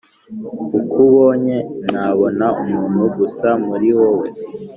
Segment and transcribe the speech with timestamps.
[0.79, 1.57] ukubonye
[1.91, 4.27] ntabonaumuntu gusa muri wowe